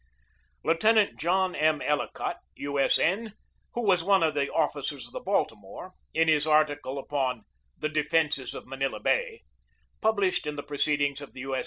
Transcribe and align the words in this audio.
1 0.63 0.73
Lieutenant 0.73 1.19
John 1.19 1.53
M. 1.53 1.79
Ellicott, 1.79 2.37
U. 2.55 2.79
S. 2.79 2.97
N., 2.97 3.33
who 3.75 3.83
was 3.83 4.03
one 4.03 4.23
of 4.23 4.33
the 4.33 4.49
officers 4.51 5.05
of 5.05 5.13
the 5.13 5.19
Baltimore, 5.19 5.91
in 6.11 6.27
his 6.27 6.47
article 6.47 6.97
upon 6.97 7.43
"The 7.77 7.87
Defences 7.89 8.55
of 8.55 8.65
Manila 8.65 8.99
Bay," 8.99 9.43
published 10.01 10.47
in 10.47 10.55
the 10.55 10.63
Proceedings 10.63 11.21
of 11.21 11.33
the 11.33 11.41
U. 11.41 11.55
S. 11.55 11.59